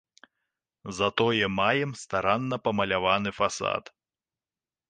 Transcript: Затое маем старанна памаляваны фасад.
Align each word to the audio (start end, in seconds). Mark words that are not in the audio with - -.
Затое 0.99 1.45
маем 1.59 1.91
старанна 2.05 2.57
памаляваны 2.69 3.35
фасад. 3.41 3.93